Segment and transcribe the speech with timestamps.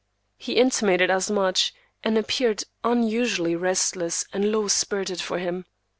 [0.35, 5.65] He intimated as much, and appeared unusually restless and low spirited for him.